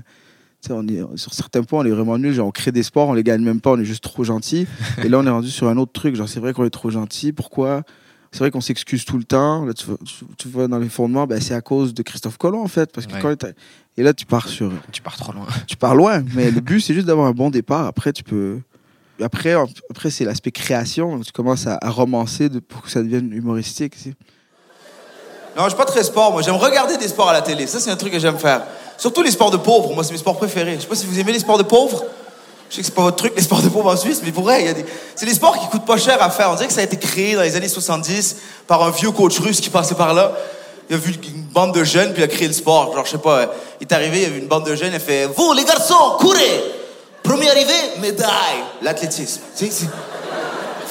[0.72, 2.34] on est, sur certains points, on est vraiment nuls.
[2.34, 4.66] Genre, on crée des sports, on les gagne même pas, on est juste trop gentils.
[5.06, 6.16] Et là, on est rendu sur un autre truc.
[6.16, 7.32] Genre, c'est vrai qu'on est trop gentil.
[7.34, 7.84] Pourquoi?
[8.32, 9.64] C'est vrai qu'on s'excuse tout le temps.
[9.66, 12.38] Là, tu, vas- tu, tu vois dans les fondements, ben, c'est à cause de Christophe
[12.38, 12.92] Colomb, en fait.
[12.92, 13.22] Parce que Ouais.
[13.22, 13.46] quand
[13.98, 15.46] et là, tu pars sur Tu pars trop loin.
[15.68, 17.86] tu pars loin, mais le but, c'est juste d'avoir un bon départ.
[17.86, 18.60] Après, tu peux.
[19.22, 21.20] Après, après c'est l'aspect création.
[21.22, 23.94] Tu commences à, romancer pour que ça devienne humoristique.
[25.56, 26.42] Non, je suis pas très sport, moi.
[26.42, 27.66] J'aime regarder des sports à la télé.
[27.66, 28.64] Ça, c'est un truc que j'aime faire.
[28.98, 29.94] Surtout les sports de pauvres.
[29.94, 30.76] Moi, c'est mes sports préférés.
[30.76, 32.04] Je sais pas si vous aimez les sports de pauvres.
[32.70, 34.44] Je sais que c'est pas votre truc, les sports de pauvres en Suisse, mais pour
[34.44, 34.74] vrai, a
[35.16, 36.50] c'est des sports qui coûtent pas cher à faire.
[36.50, 39.40] On dirait que ça a été créé dans les années 70 par un vieux coach
[39.40, 40.34] russe qui passait par là.
[40.90, 42.94] Il a vu une bande de jeunes, puis il a créé le sport.
[42.94, 44.96] Genre, je sais pas, il est arrivé, il y avait une bande de jeunes, il
[44.96, 46.64] a fait Vous, les garçons, courez
[47.26, 48.64] Premier arrivé, médaille.
[48.82, 49.42] L'athlétisme.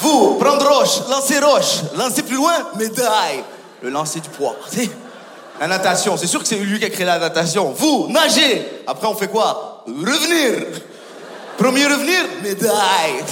[0.01, 3.45] Vous, prendre roche, lancer roche, lancer plus loin, médaille.
[3.81, 4.57] Le lancer du poids.
[5.61, 7.73] La natation, c'est sûr que c'est lui qui a créé la natation.
[7.77, 8.83] Vous, nager.
[8.87, 9.85] Après, on fait quoi?
[9.87, 10.67] Revenir.
[11.57, 13.23] Premier revenir, médaille.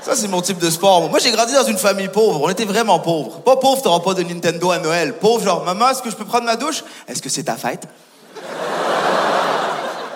[0.00, 1.08] Ça, c'est mon type de sport.
[1.10, 2.42] Moi, j'ai grandi dans une famille pauvre.
[2.42, 3.40] On était vraiment pauvres.
[3.40, 5.14] Pas pauvre, t'auras pas de Nintendo à Noël.
[5.14, 6.82] Pauvre, genre, maman, est-ce que je peux prendre ma douche?
[7.06, 7.84] Est-ce que c'est ta fête?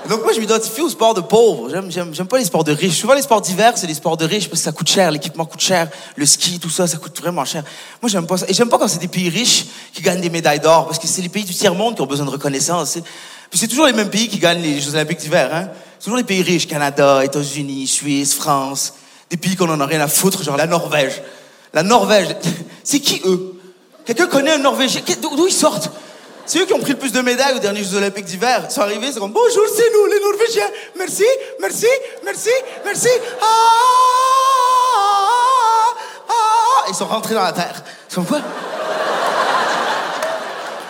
[0.09, 1.69] Donc moi, je m'identifie au sport de pauvres.
[1.91, 2.99] J'aime, pas les sports de riches.
[2.99, 5.45] Souvent, les sports d'hiver, c'est les sports de riches parce que ça coûte cher, l'équipement
[5.45, 7.63] coûte cher, le ski, tout ça, ça coûte vraiment cher.
[8.01, 8.47] Moi, j'aime pas ça.
[8.49, 11.07] Et j'aime pas quand c'est des pays riches qui gagnent des médailles d'or parce que
[11.07, 12.99] c'est les pays du tiers-monde qui ont besoin de reconnaissance.
[13.51, 15.69] Puis c'est toujours les mêmes pays qui gagnent les Jeux Olympiques d'hiver, hein.
[15.99, 18.95] C'est toujours les pays riches, Canada, États-Unis, Suisse, France.
[19.31, 21.23] Des pays qu'on en a rien à foutre, genre la Norvège.
[21.75, 22.29] La Norvège,
[22.85, 23.55] c'est qui eux?
[24.07, 25.03] Quelqu'un connaît un Norvégien?
[25.21, 25.91] D'où ils sortent?
[26.49, 28.65] C'est eux qui ont pris le plus de médailles aux derniers Jeux Olympiques d'hiver.
[28.69, 30.71] Ils sont arrivés, c'est comme bonjour, c'est nous, les Norvégiens.
[30.97, 31.27] Merci,
[31.61, 31.87] merci,
[32.25, 32.49] merci,
[32.87, 33.11] merci.
[33.39, 33.45] Ah,
[34.97, 35.95] ah,
[36.27, 36.85] ah, ah.
[36.89, 37.85] Ils sont rentrés dans la terre.
[38.11, 38.41] Ils sont quoi?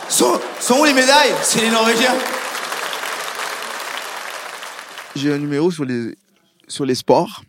[0.08, 1.34] Sont, sont où les médailles?
[1.42, 2.14] C'est les Norvégiens.
[5.16, 6.16] J'ai un numéro sur les,
[6.68, 7.42] sur les sports,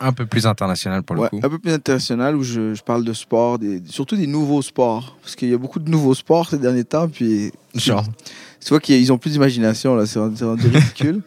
[0.00, 1.40] Un peu plus international pour le Ouais, coup.
[1.42, 5.16] un peu plus international, où je, je parle de sport, des, surtout des nouveaux sports.
[5.22, 7.08] Parce qu'il y a beaucoup de nouveaux sports ces derniers temps.
[7.08, 8.04] Puis Genre.
[8.60, 10.04] tu vois qu'ils ont plus d'imagination, là.
[10.06, 11.22] C'est rendu ridicule.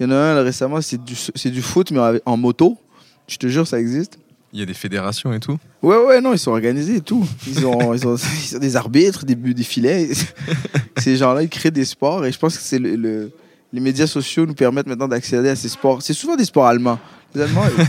[0.00, 2.78] Il y en a un là, récemment, c'est du, c'est du foot, mais en moto.
[3.26, 4.18] Je te jure, ça existe.
[4.54, 5.58] Il y a des fédérations et tout.
[5.82, 7.26] Ouais, ouais, non, ils sont organisés et tout.
[7.46, 8.16] Ils ont, ils ont,
[8.50, 10.08] ils ont des arbitres, des, des filets.
[10.96, 13.30] Ces gens-là, ils créent des sports et je pense que c'est le, le-
[13.70, 16.00] les médias sociaux nous permettent maintenant d'accéder à ces sports.
[16.00, 16.98] C'est souvent des sports allemands.
[17.34, 17.82] Les Allemands, et,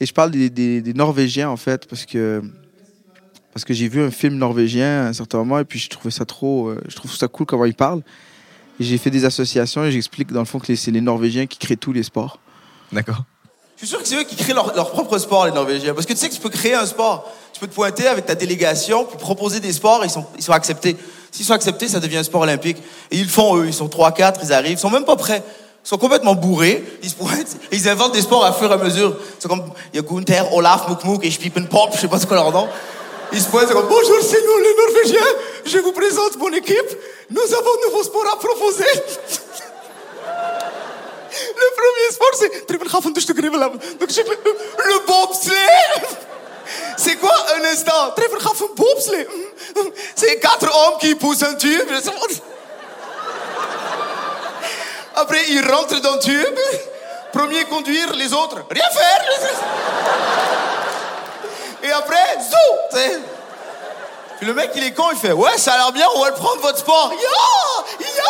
[0.00, 2.42] et je parle des, des- des Norvégiens en fait parce que
[3.52, 6.10] parce que j'ai vu un film norvégien à un certain moment et puis je trouvais
[6.10, 8.00] ça trop, euh, je trouve ça cool comment ils parlent.
[8.80, 11.58] Et j'ai fait des associations et j'explique dans le fond que c'est les Norvégiens qui
[11.58, 12.38] créent tous les sports.
[12.92, 13.24] D'accord.
[13.76, 15.92] Je suis sûr que c'est eux qui créent leur, leur propre sport, les Norvégiens.
[15.92, 17.30] Parce que tu sais que tu peux créer un sport.
[17.52, 20.42] Tu peux te pointer avec ta délégation, puis proposer des sports, et ils sont, ils
[20.42, 20.96] sont acceptés.
[21.30, 22.78] S'ils sont acceptés, ça devient un sport olympique.
[23.10, 23.66] Et ils le font, eux.
[23.66, 24.72] Ils sont 3, 4, ils arrivent.
[24.72, 25.42] Ils sont même pas prêts.
[25.84, 26.84] Ils sont complètement bourrés.
[27.02, 27.56] Ils se pointent.
[27.72, 29.16] Ils inventent des sports à fur et à mesure.
[29.38, 31.30] C'est comme, il y a Gunther, Olaf, Mouk Mouk et
[31.68, 32.68] Pop, je sais pas c'est quoi leur nom.
[33.32, 35.32] Il se pointe comme Bonjour, c'est nous les Norvégiens.
[35.64, 36.98] Je vous présente mon équipe.
[37.30, 38.84] Nous avons un nouveau sport à proposer.
[41.32, 42.78] Le premier sport, c'est le,
[44.90, 45.56] le bobsleigh.
[46.96, 48.14] C'est quoi un instant?
[50.14, 51.88] C'est quatre hommes qui poussent un tube.
[55.16, 56.58] Après, ils rentrent dans le tube.
[57.32, 59.24] Premier conduire, les autres rien faire.
[61.82, 62.72] Et après, zou
[64.42, 66.34] le mec, il est con, il fait Ouais, ça a l'air bien, on va le
[66.34, 67.12] prendre votre sport.
[67.12, 68.24] Ya Ya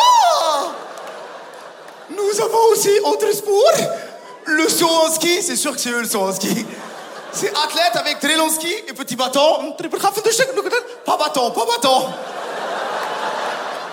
[2.11, 3.73] Nous avons aussi autre sport.
[4.45, 6.65] Le saut en ski, c'est sûr que c'est eux le saut en ski.
[7.31, 9.75] C'est athlète avec très long ski et petit bâton.
[11.03, 12.09] Pas bâton, pas bâton.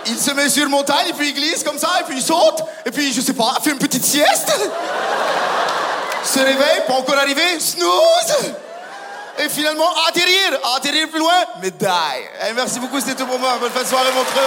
[0.07, 2.63] Il se met sur montagne, et puis il glisse comme ça, et puis il saute,
[2.87, 4.53] et puis, je sais pas, fait une petite sieste.
[6.25, 8.53] Se réveille, pas encore arrivé, snooze.
[9.43, 11.33] Et finalement, atterrir, atterrir plus loin,
[11.63, 12.25] médaille.
[12.49, 13.57] Eh, merci beaucoup, c'était tout pour moi.
[13.59, 14.41] Bonne fin de soirée, Montreux.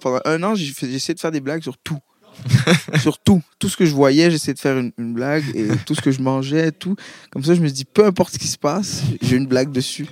[0.00, 1.98] Pendant un an, j'ai essayé de faire des blagues sur tout.
[3.00, 3.42] sur tout.
[3.58, 5.44] Tout ce que je voyais, j'essayais de faire une, une blague.
[5.54, 6.94] Et tout ce que je mangeais, tout.
[7.30, 10.06] Comme ça, je me dit, peu importe ce qui se passe, j'ai une blague dessus.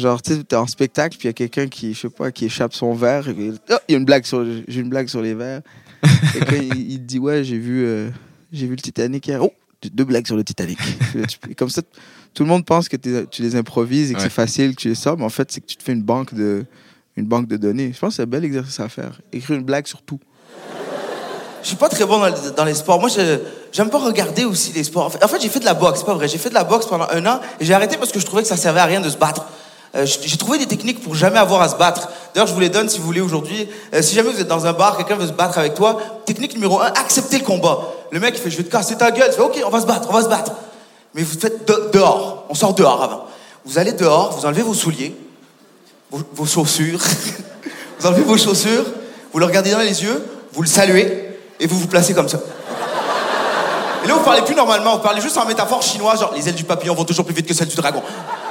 [0.00, 2.30] Genre, tu sais, t'es en spectacle, puis il y a quelqu'un qui, je sais pas,
[2.32, 3.28] qui échappe son verre.
[3.28, 5.60] et puis, Ah, il y a une blague sur, j'ai une blague sur les verres.
[6.32, 8.08] Quelqu'un, il, il te dit, ouais, j'ai vu, euh,
[8.52, 9.42] j'ai vu le Titanic hier.
[9.44, 10.78] Oh, j'ai deux blagues sur le Titanic.
[11.50, 11.82] Et comme ça,
[12.34, 14.24] tout le monde pense que tu les improvises et que Ouais.
[14.24, 16.02] c'est facile, que tu les sors, mais en fait, c'est que tu te fais une
[16.02, 16.64] banque de,
[17.16, 17.92] une banque de données.
[17.94, 19.20] Je pense que c'est un bel exercice à faire.
[19.32, 20.20] Écrire une blague sur tout.
[21.62, 22.98] Je suis pas très bon dans, dans les sports.
[23.00, 23.38] Moi, je-
[23.72, 25.04] j'aime pas regarder aussi les sports.
[25.06, 26.26] En fait, en fait, j'ai fait de la boxe, c'est pas vrai.
[26.28, 28.42] J'ai fait de la boxe pendant un an et j'ai arrêté parce que je trouvais
[28.42, 29.44] que ça servait à rien de se battre.
[29.96, 32.08] Euh, j'ai trouvé des techniques pour jamais avoir à se battre.
[32.32, 33.68] D'ailleurs, je vous les donne si vous voulez aujourd'hui.
[33.92, 36.54] Euh, si jamais vous êtes dans un bar, quelqu'un veut se battre avec toi, technique
[36.54, 37.80] numéro un, acceptez le combat.
[38.12, 39.30] Le mec, il fait, je vais te casser ta gueule.
[39.30, 40.52] Tu fais, ok, on va se battre, on va se battre.
[41.14, 42.44] Mais vous faites de- dehors.
[42.48, 43.24] On sort dehors avant.
[43.64, 45.14] Vous allez dehors, vous enlevez vos souliers,
[46.10, 47.00] vos, vos chaussures.
[47.98, 48.84] vous enlevez vos chaussures,
[49.32, 52.38] vous le regardez dans les yeux, vous le saluez et vous vous placez comme ça.
[54.04, 56.54] Et là, vous parlez plus normalement, vous parlez juste en métaphore chinoise, genre les ailes
[56.54, 58.02] du papillon vont toujours plus vite que celles du dragon.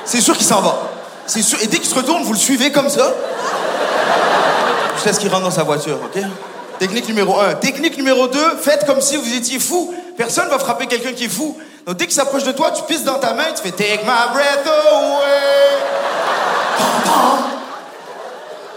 [0.06, 0.99] C'est sûr qu'il s'en va.
[1.30, 1.62] C'est sûr.
[1.62, 3.14] Et dès qu'il se retourne, vous le suivez comme ça.
[4.96, 6.24] Jusqu'à ce qu'il rentre dans sa voiture, ok
[6.80, 7.54] Technique numéro 1.
[7.56, 9.94] Technique numéro 2, faites comme si vous étiez fou.
[10.18, 11.56] Personne va frapper quelqu'un qui est fou.
[11.86, 14.34] Donc dès qu'il s'approche de toi, tu pisses dans ta main, tu fais Take my
[14.34, 15.30] breath away.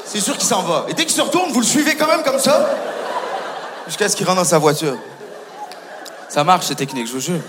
[0.04, 0.84] C'est sûr qu'il s'en va.
[0.88, 2.68] Et dès qu'il se retourne, vous le suivez quand même comme ça.
[3.86, 4.98] Jusqu'à ce qu'il rentre dans sa voiture.
[6.28, 7.40] Ça marche, cette technique, je vous jure.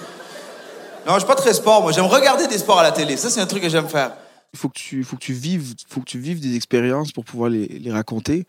[1.06, 1.92] Non, je suis pas très sport, moi.
[1.92, 3.18] J'aime regarder des sports à la télé.
[3.18, 4.12] Ça, c'est un truc que j'aime faire.
[4.54, 7.26] Il faut que tu, faut que tu vives, faut que tu vives des expériences pour
[7.26, 8.46] pouvoir les, les raconter.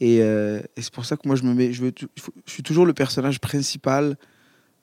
[0.00, 2.62] Et, euh, et c'est pour ça que moi je me mets, je veux, je suis
[2.62, 4.16] toujours le personnage principal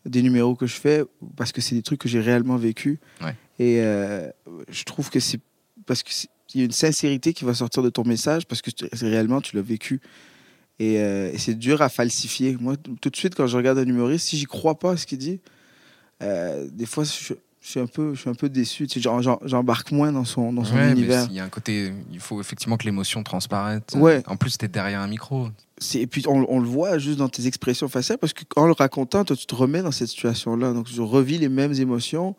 [0.06, 1.04] des numéros que je fais
[1.36, 3.00] parce que c'est des trucs que j'ai réellement vécu.
[3.22, 3.36] Ouais.
[3.58, 4.30] Et euh,
[4.70, 5.40] je trouve que c'est
[5.86, 6.12] parce que
[6.54, 8.70] il y a une sincérité qui va sortir de ton message parce que
[9.06, 10.00] réellement tu l'as vécu.
[10.80, 12.56] Et, euh, et c'est dur à falsifier.
[12.60, 15.06] Moi, tout de suite, quand je regarde un humoriste, si j'y crois pas à ce
[15.06, 15.40] qu'il dit,
[16.22, 17.34] des fois, je,
[17.66, 18.86] je suis un peu, je suis un peu déçu.
[18.86, 19.10] Tu sais,
[19.46, 21.26] J'embarque moins dans son, dans son Ouais, univers.
[21.32, 23.82] il y a un côté, il faut effectivement que l'émotion transparaisse.
[23.96, 24.22] Ouais.
[24.28, 25.48] En plus, t'es derrière un micro.
[25.96, 29.26] Et puis, on, on le voit juste dans tes expressions faciales, parce qu'en le racontant,
[29.26, 30.74] toi, tu te remets dans cette situation-là.
[30.74, 32.34] Donc, je revis les mêmes émotions.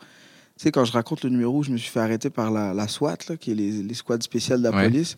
[0.57, 2.73] Tu sais, quand je raconte le numéro où je me suis fait arrêter par la,
[2.73, 4.85] la SWAT, là, qui est les, les squads spéciales de la Ouais.
[4.85, 5.17] police,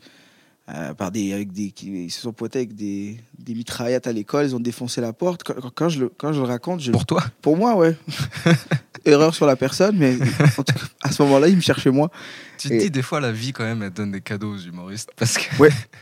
[0.70, 4.12] euh, par des, avec des, qui, ils se sont pointés avec des, des mitraillettes à
[4.12, 5.42] l'école, ils ont défoncé la porte.
[5.42, 7.96] Quand, quand- quand je, le, quand je le raconte, je, Pour toi pour moi, ouais.
[9.04, 10.16] Erreur sur la personne, mais
[10.58, 12.10] en tout cas, à ce moment-là, il me cherchait moi.
[12.58, 14.58] Tu te Et- dis, des fois, la vie, quand même, elle donne des cadeaux aux
[14.58, 15.10] humoristes.
[15.16, 15.44] Parce que.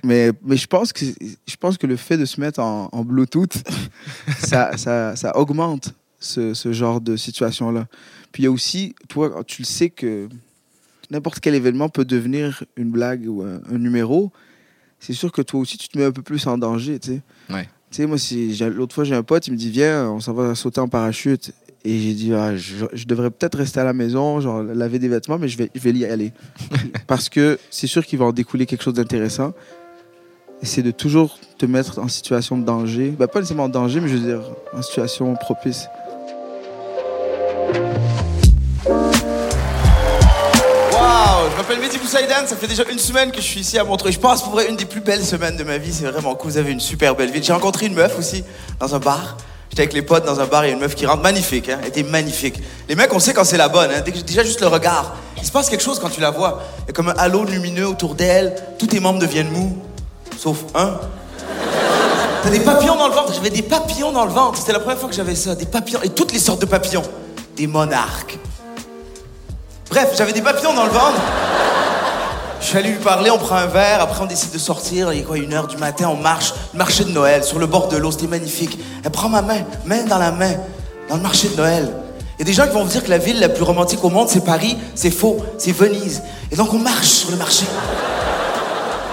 [0.03, 3.05] Mais, mais je, pense que, je pense que le fait de se mettre en, en
[3.05, 3.63] Bluetooth,
[4.39, 7.87] ça, ça, ça augmente ce, ce genre de situation-là.
[8.33, 10.29] Puis il y a aussi, toi, tu le sais que
[11.11, 14.33] n'importe quel événement peut devenir une blague ou un, un numéro.
[14.99, 17.23] C'est sûr que toi aussi, tu te mets un peu plus en danger, tu sais.
[17.53, 17.69] Ouais.
[17.91, 20.33] Tu sais, moi, si l'autre fois, j'ai un pote, il me dit, viens, on s'en
[20.33, 21.53] va sauter en parachute.
[21.85, 25.07] Et j'ai dit, ah, je, je devrais peut-être rester à la maison, genre laver des
[25.07, 26.33] vêtements, mais je vais, je vais y aller.
[27.07, 29.53] Parce que c'est sûr qu'il va en découler quelque chose d'intéressant.
[30.63, 33.11] Et c'est de toujours te mettre en situation de danger.
[33.11, 35.87] Ben, pas nécessairement en danger, mais je veux dire en situation propice.
[41.69, 44.13] M'appelle Mehdi Boussaïdan, ça fait déjà une semaine que je suis ici à Montreux.
[44.13, 46.53] Je pense pour vrai une des plus belles semaines de ma vie, c'est vraiment cool,
[46.53, 47.43] vous avez une super belle ville.
[47.43, 48.45] J'ai rencontré une meuf aussi
[48.79, 49.37] dans un bar.
[49.69, 51.69] J'étais avec les potes dans un bar, il y a une meuf qui rentre, magnifique,
[51.69, 52.63] hein, elle était magnifique.
[52.89, 55.17] Les mecs, on sait quand c'est la bonne, hein, déjà juste le regard.
[55.39, 56.63] Il se passe quelque chose quand tu la vois.
[56.85, 59.77] Il y a comme un halo lumineux autour d'elle, tous tes membres deviennent mous,
[60.39, 61.01] sauf un.
[62.45, 65.01] T'as des papillons dans le ventre, j'avais des papillons dans le ventre, c'était la première
[65.01, 67.03] fois que j'avais ça, des papillons, et toutes les sortes de papillons.
[67.57, 68.39] Des monarques,
[69.91, 71.21] Bref, j'avais des papillons dans le ventre.
[72.61, 75.21] Je suis allé lui parler, on prend un verre, après on décide de sortir, il
[75.21, 77.87] est quoi, une heure du matin, on marche, le marché de Noël, sur le bord
[77.87, 78.79] de l'eau, c'était magnifique.
[79.05, 80.55] Elle prend ma main, main dans la main,
[81.09, 81.93] dans le marché de Noël.
[82.37, 84.03] Il y a des gens qui vont vous dire que la ville la plus romantique
[84.03, 86.23] au monde, c'est Paris, c'est faux, c'est Venise.
[86.51, 87.67] Et donc on marche sur le marché.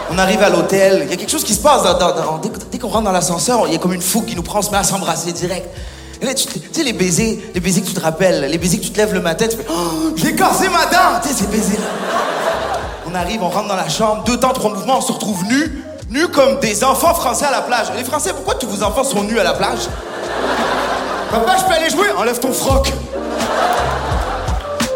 [0.10, 1.84] On arrive à l'hôtel, il y a quelque chose qui se passe,
[2.72, 4.64] dès qu'on rentre dans l'ascenseur, il y a comme une fougue qui nous prend, on
[4.64, 5.68] se met à s'embrasser direct.
[6.22, 8.92] Et tu, sais, les baisers, les baisers que tu te rappelles, les baisers que tu
[8.92, 11.84] te lèves le matin, tu fais Oh, j'ai cassé ma dent Tu sais, ces baisers-là.
[13.06, 15.84] On arrive, on rentre dans la chambre, deux temps, trois mouvements, on se retrouve nus,
[16.10, 17.88] nus comme des enfants français à la plage.
[17.98, 19.88] Les Français, pourquoi tous vos enfants sont nus à la plage?
[21.30, 22.08] Papa, je peux aller jouer?
[22.18, 22.92] Enlève ton froc.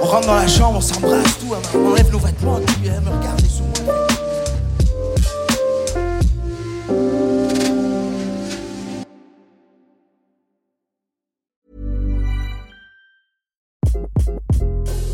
[0.02, 3.10] On rentre dans la chambre, on s'embrasse, tout, on enlève nos vêtements, puis elle me
[3.10, 3.37] regarde